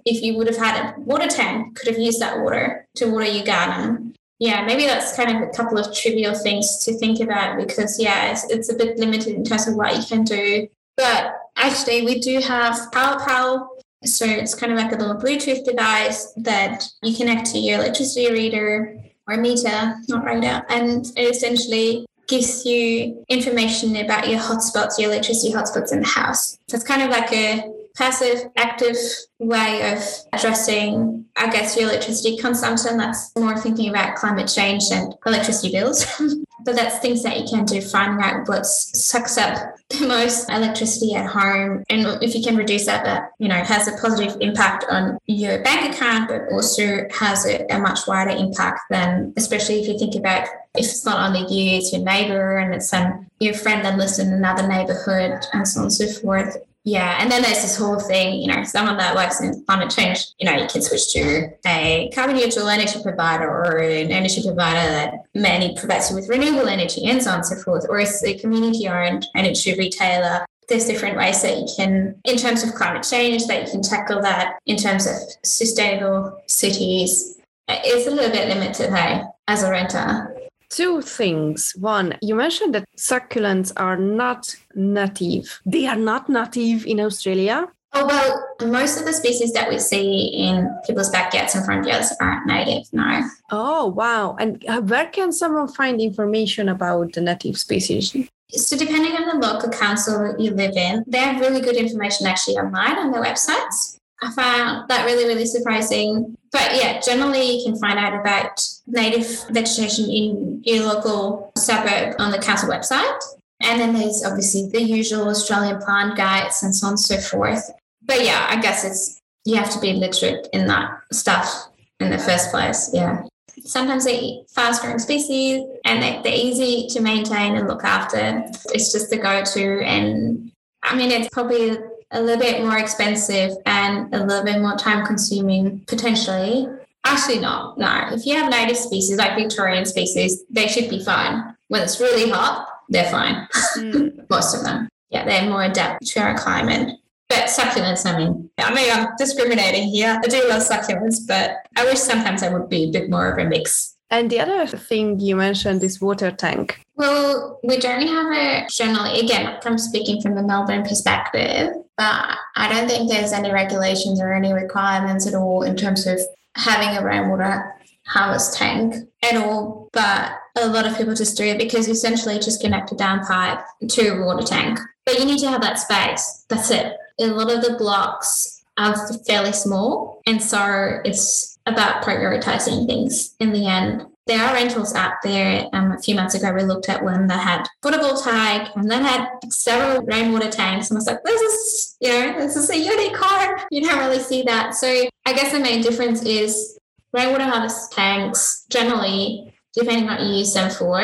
[0.05, 3.27] if you would have had a water tank, could have used that water to water
[3.27, 4.14] your garden.
[4.38, 8.33] Yeah, maybe that's kind of a couple of trivial things to think about because yeah,
[8.33, 10.68] it's, it's a bit limited in terms of what you can do.
[10.97, 13.68] But actually we do have Powerpal
[14.05, 18.31] So it's kind of like a little Bluetooth device that you connect to your electricity
[18.33, 25.11] reader or meter, not reader, and it essentially gives you information about your hotspots, your
[25.11, 26.59] electricity hotspots in the house.
[26.68, 28.96] So it's kind of like a passive, active
[29.38, 30.02] way of
[30.33, 32.96] addressing, I guess, your electricity consumption.
[32.96, 36.07] That's more thinking about climate change and electricity bills.
[36.64, 41.14] but that's things that you can do, finding out what sucks up the most electricity
[41.14, 41.85] at home.
[41.90, 45.62] And if you can reduce that, that, you know, has a positive impact on your
[45.62, 50.14] bank account, but also has a, a much wider impact than, especially if you think
[50.14, 53.98] about if it's not only you, it's your neighbor and it's um, your friend that
[53.98, 56.57] lives in another neighborhood and so on and so forth.
[56.85, 60.27] Yeah, and then there's this whole thing, you know, someone that works in climate change,
[60.40, 64.90] you know, you can switch to a carbon neutral energy provider or an energy provider
[64.90, 68.25] that mainly provides you with renewable energy and so on and so forth, or it's
[68.25, 70.45] a community owned energy retailer.
[70.68, 74.21] There's different ways that you can, in terms of climate change, that you can tackle
[74.23, 75.14] that in terms of
[75.45, 77.38] sustainable cities.
[77.68, 80.32] It's a little bit limited, hey, as a renter
[80.73, 81.75] two things.
[81.79, 85.61] One, you mentioned that succulents are not native.
[85.67, 87.69] They are not native in Australia.
[87.95, 92.11] Oh, well, most of the species that we see in people's backyards and front yards
[92.21, 93.23] aren't native, no.
[93.51, 94.35] Oh, wow.
[94.41, 98.17] And uh, where can someone find information about the native species?
[98.49, 102.27] So, depending on the local council that you live in, they have really good information
[102.27, 103.99] actually online on their websites.
[104.23, 106.37] I found that really, really surprising.
[106.53, 112.31] But yeah, generally you can find out about native vegetation in your local suburb on
[112.31, 113.21] the council website.
[113.61, 117.71] And then there's obviously the usual Australian plant guides and so on and so forth.
[118.03, 121.69] But yeah, I guess it's you have to be literate in that stuff
[122.01, 122.91] in the first place.
[122.93, 123.25] Yeah.
[123.65, 128.45] Sometimes they eat fast growing species and they, they're easy to maintain and look after.
[128.73, 129.85] It's just the go to.
[129.85, 130.51] And
[130.83, 131.79] I mean, it's probably
[132.12, 136.68] a little bit more expensive and a little bit more time consuming potentially.
[137.05, 137.79] Actually, not.
[137.79, 138.09] no.
[138.12, 141.57] If you have native species like Victorian species, they should be fine.
[141.68, 143.48] When it's really hot, they're fine.
[143.77, 144.25] Mm.
[144.31, 144.88] Most of them.
[145.11, 146.96] Yeah, they're more adapted to our climate.
[147.29, 150.20] But succulents, I mean, I mean, I'm discriminating here.
[150.22, 153.38] I do love succulents, but I wish sometimes I would be a bit more of
[153.38, 153.91] a mix.
[154.12, 156.79] And the other thing you mentioned is water tank.
[156.96, 162.68] Well, we don't have a generally, again, from speaking from the Melbourne perspective, but I
[162.68, 166.20] don't think there's any regulations or any requirements at all in terms of
[166.57, 167.75] having a rainwater
[168.07, 169.88] harvest tank at all.
[169.94, 174.09] But a lot of people just do it because essentially just connect a downpipe to
[174.09, 174.79] a water tank.
[175.07, 176.44] But you need to have that space.
[176.51, 176.92] That's it.
[177.18, 178.94] A lot of the blocks are
[179.27, 180.20] fairly small.
[180.27, 185.68] And so it's about prioritizing things in the end there are rentals out there.
[185.72, 189.29] Um, a few months ago, we looked at one that had photovoltaic and then had
[189.51, 190.90] several rainwater tanks.
[190.90, 193.61] And I was like, this is, you know, this is a unicorn.
[193.70, 194.75] You don't really see that.
[194.75, 194.87] So
[195.27, 196.79] I guess the main difference is
[197.12, 201.03] rainwater harvest tanks generally, depending on what you use them for,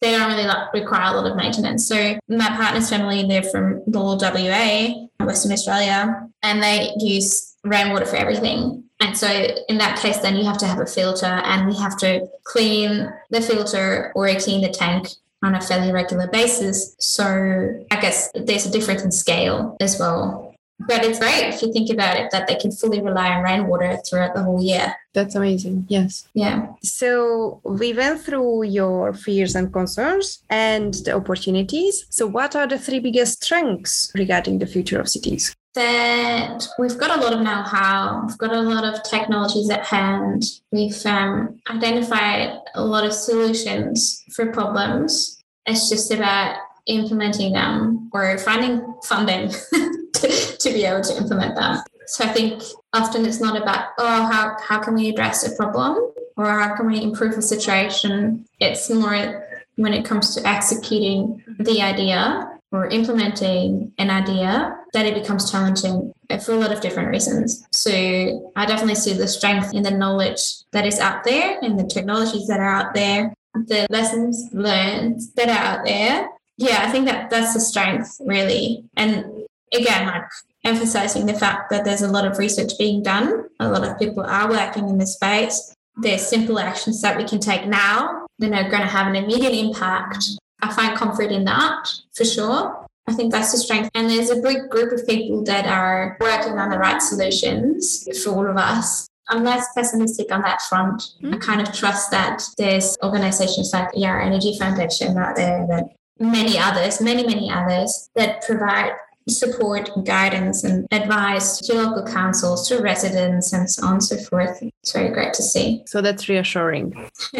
[0.00, 1.86] they don't really like, require a lot of maintenance.
[1.86, 8.16] So my partner's family, they're from Lowell, WA, Western Australia, and they use rainwater for
[8.16, 8.84] everything.
[9.00, 9.28] And so
[9.68, 13.10] in that case, then you have to have a filter and we have to clean
[13.30, 15.08] the filter or clean the tank
[15.42, 16.94] on a fairly regular basis.
[16.98, 20.54] So I guess there's a difference in scale as well.
[20.86, 23.98] But it's great if you think about it that they can fully rely on rainwater
[23.98, 24.94] throughout the whole year.
[25.12, 25.86] That's amazing.
[25.88, 26.26] Yes.
[26.32, 26.68] Yeah.
[26.82, 32.06] So we went through your fears and concerns and the opportunities.
[32.08, 35.54] So, what are the three biggest strengths regarding the future of cities?
[35.74, 40.44] That we've got a lot of know-how, we've got a lot of technologies at hand,
[40.72, 45.42] we've um, identified a lot of solutions for problems.
[45.66, 46.56] It's just about
[46.86, 49.50] implementing them or finding funding
[50.14, 51.78] to, to be able to implement them.
[52.06, 56.12] So I think often it's not about, oh, how, how can we address a problem
[56.36, 58.46] or how can we improve a situation?
[58.58, 65.14] It's more when it comes to executing the idea or implementing an idea that it
[65.14, 66.12] becomes challenging
[66.44, 67.66] for a lot of different reasons.
[67.72, 71.84] So I definitely see the strength in the knowledge that is out there and the
[71.84, 76.28] technologies that are out there, the lessons learned that are out there.
[76.56, 78.84] Yeah, I think that that's the strength really.
[78.96, 79.24] And
[79.72, 80.24] again, like
[80.64, 83.48] emphasizing the fact that there's a lot of research being done.
[83.58, 85.74] A lot of people are working in this space.
[85.96, 89.54] There's simple actions that we can take now that are going to have an immediate
[89.54, 90.24] impact
[90.62, 92.86] I find comfort in that for sure.
[93.06, 93.90] I think that's the strength.
[93.94, 98.30] And there's a big group of people that are working on the right solutions for
[98.30, 99.08] all of us.
[99.28, 101.02] I'm less pessimistic on that front.
[101.22, 101.34] Mm-hmm.
[101.34, 106.58] I kind of trust that there's organizations like ER Energy Foundation out there that many
[106.58, 108.92] others, many, many others that provide
[109.30, 114.16] support and guidance and advice to local councils, to residents, and so on and so
[114.16, 114.62] forth.
[114.62, 115.82] It's very great to see.
[115.86, 117.10] So that's reassuring.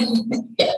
[0.58, 0.72] yeah.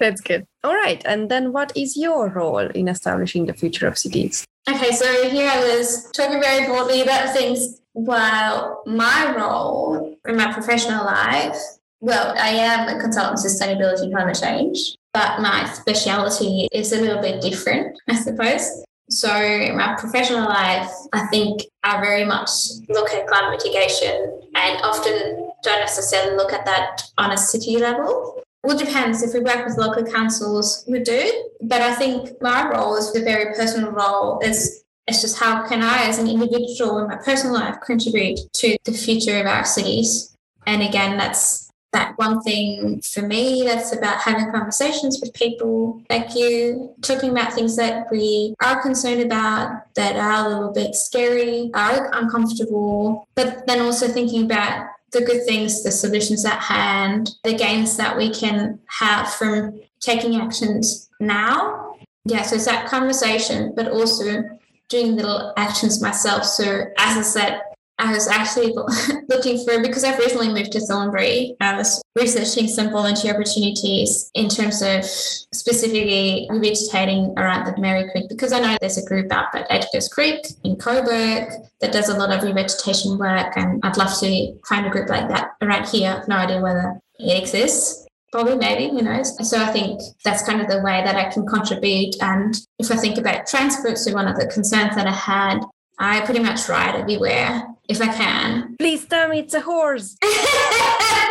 [0.00, 0.46] That's good.
[0.64, 1.02] All right.
[1.04, 4.44] And then what is your role in establishing the future of cities?
[4.68, 10.52] Okay, so here I was talking very broadly about things while my role in my
[10.52, 11.56] professional life,
[12.00, 17.20] well, I am a consultant sustainability and climate change, but my speciality is a little
[17.20, 18.84] bit different, I suppose.
[19.10, 22.50] So, in my professional life, I think I very much
[22.88, 28.42] look at climate mitigation and often don't necessarily look at that on a city level.
[28.62, 29.22] Well, it depends.
[29.22, 31.48] If we work with local councils, we do.
[31.62, 34.40] But I think my role is a very personal role.
[34.40, 38.76] Is it's just how can I, as an individual in my personal life, contribute to
[38.84, 40.36] the future of our cities?
[40.66, 46.34] And again, that's that one thing for me that's about having conversations with people like
[46.34, 51.70] you, talking about things that we are concerned about, that are a little bit scary,
[51.74, 57.54] are uncomfortable, but then also thinking about the good things, the solutions at hand, the
[57.54, 61.94] gains that we can have from taking actions now.
[62.24, 64.42] Yeah, so it's that conversation, but also
[64.88, 66.44] doing little actions myself.
[66.44, 67.60] So, as I said,
[67.98, 68.74] I was actually
[69.28, 71.56] looking for because I've recently moved to Thornbury.
[71.60, 78.28] I was researching some volunteer opportunities in terms of specifically revegetating around the Merri Creek
[78.28, 82.16] because I know there's a group up at Edgar's Creek in Coburg that does a
[82.16, 86.24] lot of revegetation work, and I'd love to find a group like that around here.
[86.28, 88.06] No idea whether it exists.
[88.30, 89.48] Probably, maybe, who knows?
[89.48, 92.14] So I think that's kind of the way that I can contribute.
[92.20, 95.60] And if I think about transport, so one of the concerns that I had
[96.00, 98.76] I pretty much ride everywhere if I can.
[98.78, 100.16] Please tell me it's a horse.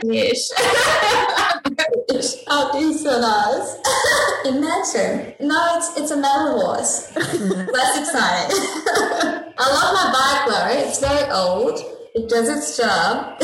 [0.03, 0.51] yes.
[2.47, 3.77] oh, these so nice.
[4.45, 5.33] Imagine.
[5.47, 7.15] No, it's it's a metal horse.
[7.15, 8.57] Less exciting.
[9.57, 10.67] I love my bike though.
[10.87, 13.37] It's very old it does its job.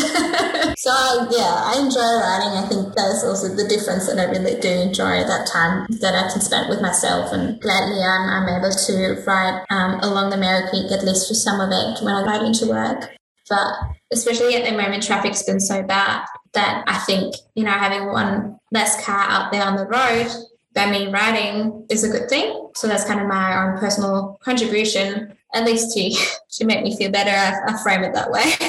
[0.77, 0.91] so
[1.29, 2.57] yeah, I enjoy riding.
[2.57, 6.31] I think that's also the difference that I really do enjoy that time that I
[6.31, 7.31] can spend with myself.
[7.31, 11.35] And gladly, I'm, I'm able to ride um, along the Merri Creek at least for
[11.35, 13.09] some of it when I'm ride into work.
[13.49, 13.73] But
[14.11, 18.57] especially at the moment, traffic's been so bad that I think you know having one
[18.71, 20.27] less car out there on the road
[20.73, 22.69] by me riding is a good thing.
[22.75, 26.11] So that's kind of my own personal contribution at least to
[26.57, 27.31] to make me feel better.
[27.31, 28.43] I, I frame it that way.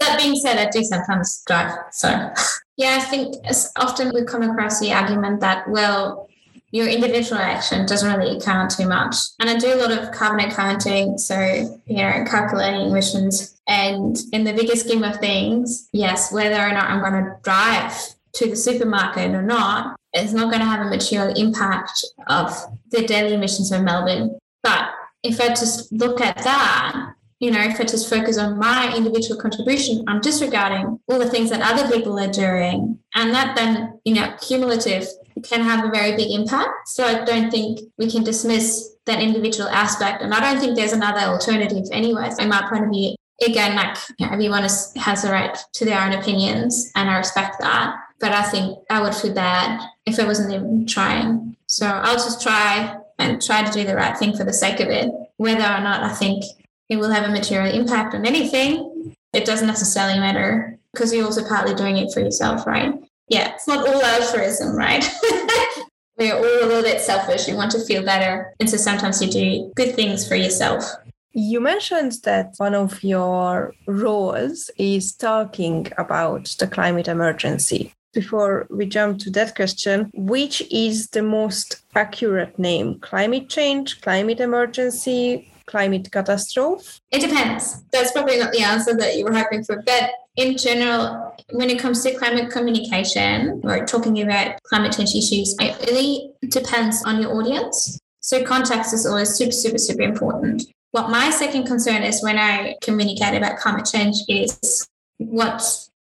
[0.00, 1.76] that being said, I do sometimes drive.
[1.92, 2.08] So
[2.76, 3.36] yeah, I think
[3.76, 6.28] often we come across the argument that well,
[6.70, 9.14] your individual action doesn't really count too much.
[9.38, 11.38] And I do a lot of carbon accounting, so
[11.86, 13.60] you know, calculating emissions.
[13.68, 17.94] And in the bigger scheme of things, yes, whether or not I'm going to drive
[18.34, 22.52] to the supermarket or not, it's not going to have a material impact of
[22.90, 24.38] the daily emissions of Melbourne.
[24.62, 24.90] But
[25.22, 29.40] if I just look at that, you know, if I just focus on my individual
[29.40, 32.98] contribution, I'm disregarding all the things that other people are doing.
[33.16, 35.08] And that then, you know, cumulative
[35.42, 36.86] can have a very big impact.
[36.86, 40.22] So I don't think we can dismiss that individual aspect.
[40.22, 42.30] And I don't think there's another alternative anyway.
[42.30, 45.58] So in my point of view, again, like you know, everyone is, has the right
[45.72, 47.96] to their own opinions and I respect that.
[48.20, 51.56] But I think I would feel bad if I wasn't even trying.
[51.66, 54.88] So I'll just try and try to do the right thing for the sake of
[54.88, 55.10] it.
[55.36, 56.44] Whether or not I think
[56.88, 61.46] it will have a material impact on anything, it doesn't necessarily matter because you're also
[61.48, 62.92] partly doing it for yourself, right?
[63.28, 65.04] Yeah, it's not all altruism, right?
[66.18, 67.48] We're all a little bit selfish.
[67.48, 68.54] You want to feel better.
[68.60, 70.84] And so sometimes you do good things for yourself.
[71.32, 78.86] You mentioned that one of your roles is talking about the climate emergency before we
[78.86, 82.98] jump to that question, which is the most accurate name?
[83.00, 87.00] Climate change, climate emergency, climate catastrophe?
[87.10, 87.82] It depends.
[87.92, 89.82] That's probably not the answer that you were hoping for.
[89.86, 95.54] But in general, when it comes to climate communication or talking about climate change issues,
[95.60, 97.98] it really depends on your audience.
[98.20, 100.62] So context is always super, super, super important.
[100.92, 104.86] What my second concern is when I communicate about climate change is
[105.18, 105.62] what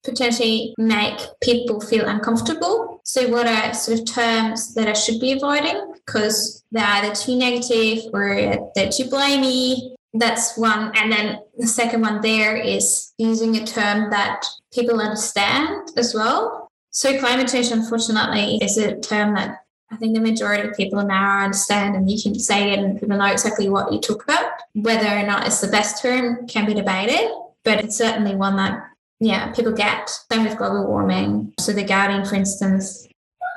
[0.03, 3.01] potentially make people feel uncomfortable.
[3.03, 7.35] So, what are sort of terms that I should be avoiding because they're either too
[7.35, 9.95] negative or they're too blamey?
[10.13, 10.91] That's one.
[10.95, 16.69] And then the second one there is using a term that people understand as well.
[16.91, 19.59] So, climate change, unfortunately, is a term that
[19.91, 23.17] I think the majority of people now understand, and you can say it and people
[23.17, 24.51] know exactly what you talk about.
[24.73, 27.29] Whether or not it's the best term can be debated,
[27.65, 28.90] but it's certainly one that
[29.21, 30.09] yeah, people get.
[30.31, 31.53] Same with global warming.
[31.59, 33.07] So the Guardian, for instance,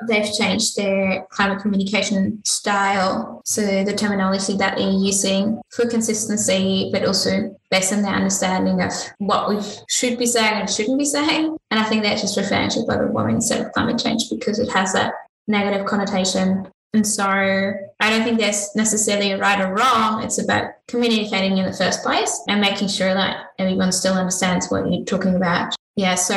[0.07, 3.41] they've changed their climate communication style.
[3.45, 8.91] So the terminology that they're using for consistency, but also based on their understanding of
[9.17, 9.59] what we
[9.89, 11.57] should be saying and shouldn't be saying.
[11.71, 14.71] And I think that's just referring to global warming instead of climate change because it
[14.71, 15.13] has that
[15.47, 16.67] negative connotation.
[16.95, 20.23] And so I don't think there's necessarily a right or wrong.
[20.23, 24.89] It's about communicating in the first place and making sure that everyone still understands what
[24.89, 25.75] you're talking about.
[25.97, 26.35] Yeah, so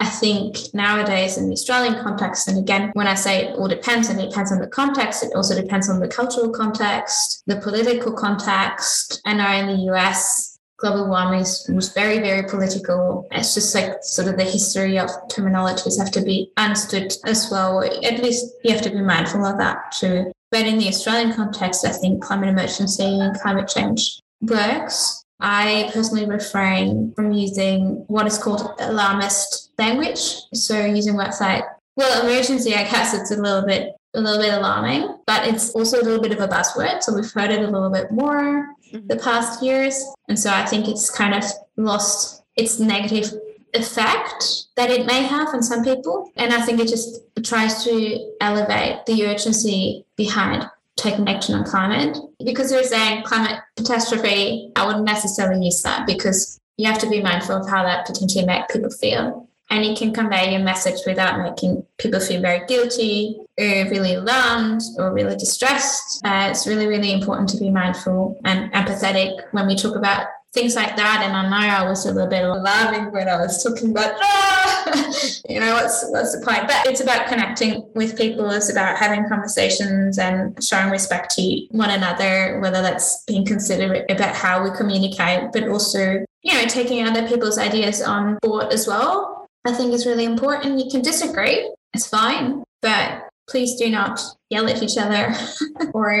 [0.00, 4.08] I think nowadays in the Australian context, and again, when I say it all depends,
[4.08, 8.12] and it depends on the context, it also depends on the cultural context, the political
[8.12, 9.20] context.
[9.24, 10.49] I know in the US,
[10.80, 13.28] global warming was very, very political.
[13.30, 17.82] It's just like sort of the history of terminologies have to be understood as well.
[17.82, 20.32] At least you have to be mindful of that too.
[20.50, 26.26] But in the Australian context, I think climate emergency and climate change works I personally
[26.26, 30.20] refrain from using what is called alarmist language.
[30.52, 31.64] So using words like,
[31.96, 36.00] well, emergency, I guess it's a little bit a little bit alarming, but it's also
[36.00, 37.00] a little bit of a buzzword.
[37.00, 39.06] So we've heard it a little bit more mm-hmm.
[39.06, 40.04] the past years.
[40.28, 41.44] And so I think it's kind of
[41.76, 43.32] lost its negative
[43.74, 44.44] effect
[44.76, 46.30] that it may have on some people.
[46.36, 52.18] And I think it just tries to elevate the urgency behind taking action on climate.
[52.44, 57.22] Because they're saying climate catastrophe, I wouldn't necessarily use that because you have to be
[57.22, 59.48] mindful of how that potentially make people feel.
[59.70, 64.82] And you can convey your message without making people feel very guilty or really alarmed
[64.98, 66.20] or really distressed.
[66.24, 70.74] Uh, it's really, really important to be mindful and empathetic when we talk about things
[70.74, 71.22] like that.
[71.24, 74.60] And I know I was a little bit alarming when I was talking about, ah!
[75.48, 76.66] you know, what's what's the point?
[76.66, 78.50] But it's about connecting with people.
[78.50, 84.34] It's about having conversations and showing respect to one another, whether that's being considerate about
[84.34, 89.39] how we communicate, but also, you know, taking other people's ideas on board as well.
[89.64, 90.78] I think is really important.
[90.78, 91.70] You can disagree.
[91.92, 92.64] It's fine.
[92.82, 95.34] But please do not yell at each other
[95.92, 96.12] or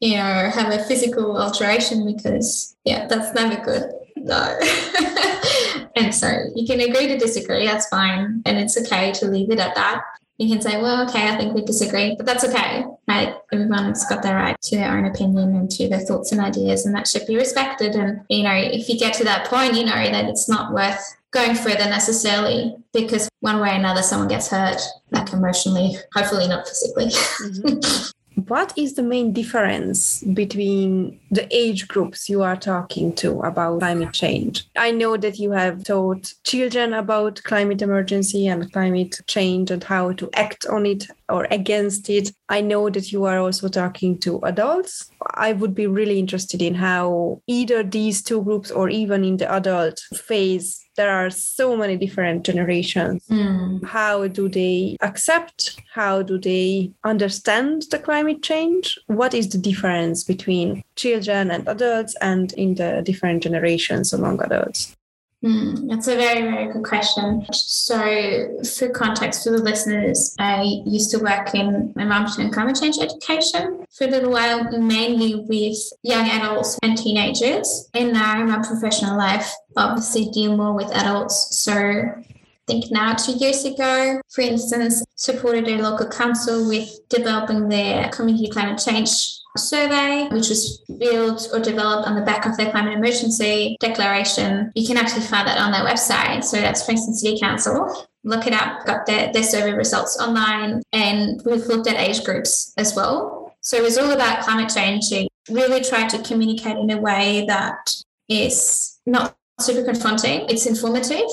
[0.00, 4.58] you know have a physical alteration because yeah that's never good no
[5.96, 9.58] and so you can agree to disagree that's fine and it's okay to leave it
[9.58, 10.02] at that
[10.38, 12.84] you can say well okay i think we disagree but that's okay.
[13.06, 16.86] Right everyone's got their right to their own opinion and to their thoughts and ideas
[16.86, 17.94] and that should be respected.
[17.96, 21.00] And you know if you get to that point you know that it's not worth
[21.30, 24.80] going further necessarily because one way or another someone gets hurt
[25.10, 27.06] like emotionally hopefully not physically.
[27.06, 28.10] Mm-hmm.
[28.46, 34.12] what is the main difference between the age groups you are talking to about climate
[34.12, 34.66] change?
[34.76, 40.12] I know that you have taught children about climate emergency and climate change and how
[40.12, 42.32] to act on it or against it.
[42.48, 45.10] I know that you are also talking to adults.
[45.34, 49.52] I would be really interested in how either these two groups or even in the
[49.52, 53.24] adult phase there are so many different generations.
[53.30, 53.84] Mm.
[53.84, 55.80] How do they accept?
[55.94, 58.98] How do they understand the climate change?
[59.06, 64.97] What is the difference between children and adults and in the different generations among adults?
[65.44, 67.46] Mm, that's a very, very good question.
[67.52, 72.98] So, for context for the listeners, I used to work in environment and climate change
[73.00, 77.88] education for a little while, mainly with young adults and teenagers.
[77.94, 81.56] And now, in my professional life, obviously deal more with adults.
[81.56, 82.24] So, I
[82.66, 88.48] think now two years ago, for instance, supported a local council with developing their community
[88.48, 93.76] climate change survey, which was built or developed on the back of their climate emergency
[93.80, 94.70] declaration.
[94.74, 96.44] You can actually find that on their website.
[96.44, 98.06] So that's Frankston City Council.
[98.24, 102.74] Look it up, got their, their survey results online, and we've looked at age groups
[102.76, 103.56] as well.
[103.60, 105.10] So it was all about climate change.
[105.10, 107.94] We really tried to communicate in a way that
[108.28, 111.28] is not super confronting, it's informative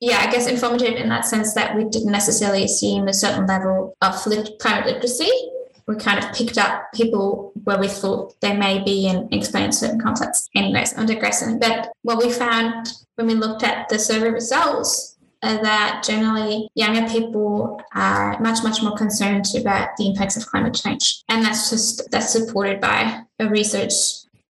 [0.00, 3.96] yeah, I guess informative in that sense that we didn't necessarily assume a certain level
[4.00, 4.14] of
[4.60, 5.30] climate literacy
[5.88, 9.98] we kind of picked up people where we thought they may be and explained certain
[9.98, 11.58] concepts anyways on digressing.
[11.58, 17.80] But what we found when we looked at the survey results that generally younger people
[17.94, 21.22] are much, much more concerned about the impacts of climate change.
[21.28, 23.92] And that's just that's supported by a research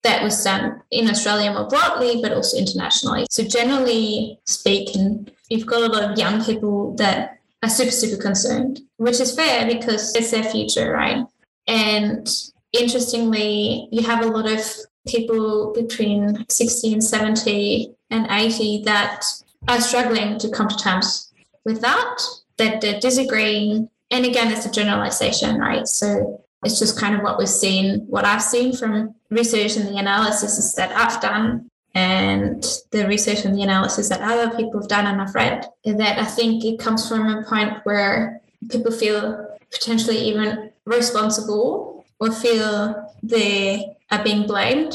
[0.05, 3.27] that was done in Australia more broadly, but also internationally.
[3.31, 7.34] So generally speaking, you've got a lot of young people that
[7.65, 11.25] are super, super concerned, which is fair because it's their future, right?
[11.67, 12.29] And
[12.73, 14.61] interestingly, you have a lot of
[15.09, 19.25] people between 60 and 70 and 80 that
[19.69, 21.33] are struggling to come to terms
[21.65, 22.19] with that,
[22.59, 23.89] that they're disagreeing.
[24.11, 25.89] And again, it's a generalization, right?
[25.89, 29.99] So it's just kind of what we've seen, what I've seen from research and the
[29.99, 35.07] analysis that I've done and the research and the analysis that other people have done
[35.07, 40.19] and I've read, that I think it comes from a point where people feel potentially
[40.19, 44.95] even responsible or feel they are being blamed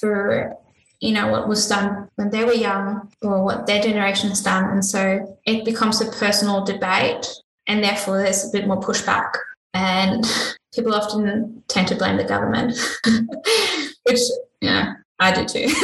[0.00, 0.56] for
[1.00, 4.64] you know what was done when they were young or what their generation has done.
[4.64, 7.26] And so it becomes a personal debate
[7.66, 9.32] and therefore there's a bit more pushback.
[9.72, 10.24] And
[10.74, 12.78] people often tend to blame the government
[14.04, 14.20] which
[14.60, 15.66] yeah i do too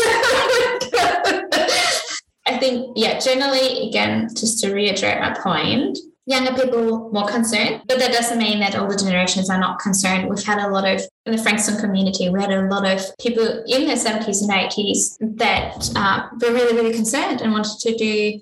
[2.47, 7.99] i think yeah generally again just to reiterate my point younger people more concerned, but
[8.01, 10.29] that doesn't mean that older generations are not concerned.
[10.29, 13.65] We've had a lot of, in the Frankston community, we had a lot of people
[13.67, 18.41] in their 70s and 80s that uh, were really, really concerned and wanted to do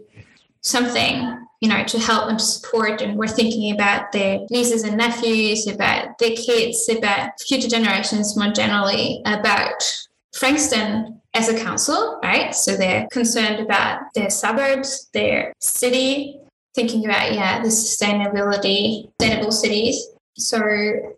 [0.62, 3.00] something you know, to help and support.
[3.00, 8.52] And we're thinking about their nieces and nephews, about their kids, about future generations more
[8.52, 9.82] generally, about
[10.34, 12.54] Frankston as a council, right?
[12.54, 16.40] So they're concerned about their suburbs, their city,
[16.74, 20.60] thinking about yeah the sustainability sustainable cities so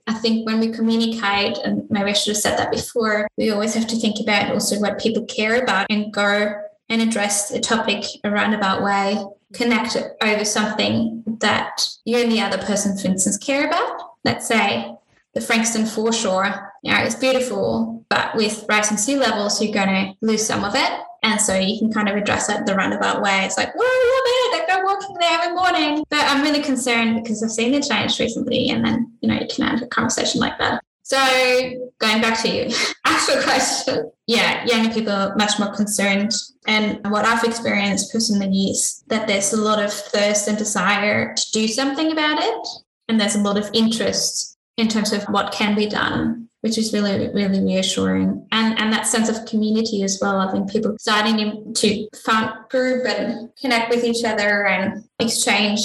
[0.06, 3.74] i think when we communicate and maybe i should have said that before we always
[3.74, 6.52] have to think about also what people care about and go
[6.88, 9.16] and address the topic a roundabout way
[9.54, 14.94] connect over something that you and the other person for instance care about let's say
[15.32, 20.14] the frankston foreshore you know it's beautiful but with rising sea levels you're going to
[20.20, 23.44] lose some of it and so you can kind of address it the roundabout way.
[23.44, 24.70] It's like, well, I love it.
[24.70, 26.04] I go walking there every morning.
[26.08, 28.70] But I'm really concerned because I've seen the change recently.
[28.70, 30.84] And then, you know, you can have a conversation like that.
[31.02, 31.18] So
[31.98, 32.72] going back to you,
[33.04, 34.12] actual question.
[34.28, 36.32] Yeah, younger people are much more concerned.
[36.68, 41.50] And what I've experienced personally is that there's a lot of thirst and desire to
[41.52, 42.68] do something about it.
[43.08, 46.92] And there's a lot of interest in terms of what can be done which is
[46.92, 48.44] really, really reassuring.
[48.50, 50.40] And, and that sense of community as well.
[50.40, 55.78] I think people starting to find group and connect with each other and exchange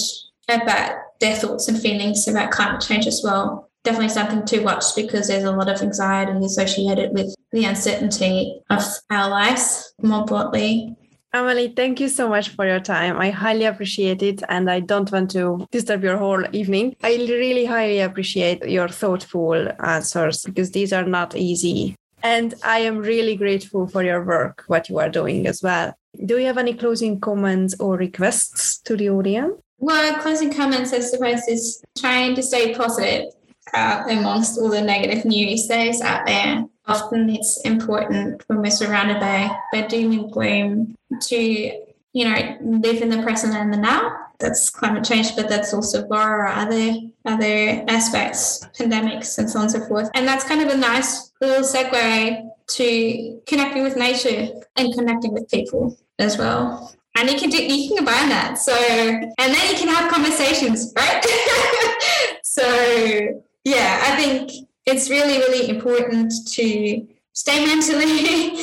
[0.49, 3.69] about their thoughts and feelings about climate change as well.
[3.83, 8.81] Definitely something to watch because there's a lot of anxiety associated with the uncertainty of
[9.11, 10.95] our lives more broadly.
[11.33, 13.17] Amalie, thank you so much for your time.
[13.17, 16.97] I highly appreciate it, and I don't want to disturb your whole evening.
[17.03, 21.95] I really highly appreciate your thoughtful answers because these are not easy.
[22.21, 25.93] And I am really grateful for your work, what you are doing as well.
[26.25, 29.53] Do you have any closing comments or requests to the audience?
[29.79, 33.31] Well, closing comments, I suppose, is trying to stay positive
[33.73, 38.71] uh, amongst all the negative news that is out there often it's important when we're
[38.71, 43.77] surrounded by, by doom and gloom to, you know, live in the present and the
[43.77, 44.17] now.
[44.39, 49.65] That's climate change, but that's also war or other other aspects, pandemics and so on
[49.65, 50.09] and so forth.
[50.15, 55.47] And that's kind of a nice little segue to connecting with nature and connecting with
[55.49, 56.91] people as well.
[57.15, 58.57] And you can do you can combine that.
[58.57, 61.23] So and then you can have conversations, right?
[62.43, 68.57] so yeah, I think it's really, really important to stay mentally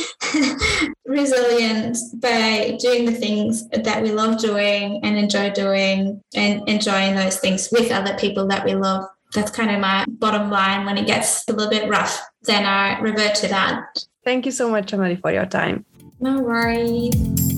[1.07, 7.39] resilient by doing the things that we love doing and enjoy doing and enjoying those
[7.39, 9.05] things with other people that we love.
[9.35, 10.85] That's kind of my bottom line.
[10.85, 14.05] When it gets a little bit rough, then I revert to that.
[14.25, 15.87] Thank you so much, Amalie, for your time.
[16.21, 17.58] No worries.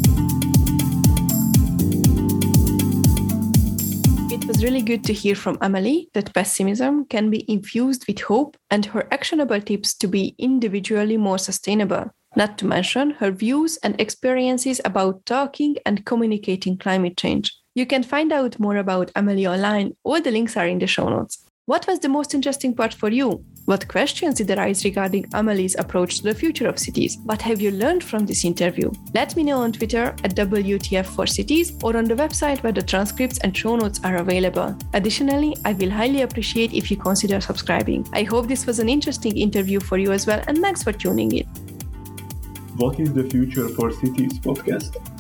[4.61, 8.85] Was really good to hear from Amalie that pessimism can be infused with hope and
[8.85, 14.79] her actionable tips to be individually more sustainable, not to mention her views and experiences
[14.85, 17.57] about talking and communicating climate change.
[17.75, 19.97] You can find out more about Amalie online.
[20.05, 21.43] All the links are in the show notes.
[21.65, 23.43] What was the most interesting part for you?
[23.67, 27.19] What questions did arise regarding Amalie's approach to the future of cities?
[27.25, 28.91] What have you learned from this interview?
[29.15, 33.57] Let me know on Twitter at WTF4Cities or on the website where the transcripts and
[33.57, 34.77] show notes are available.
[34.95, 38.09] Additionally, I will highly appreciate if you consider subscribing.
[38.13, 41.33] I hope this was an interesting interview for you as well, and thanks for tuning
[41.33, 41.47] in.
[42.77, 45.20] What is the Future for Cities podcast?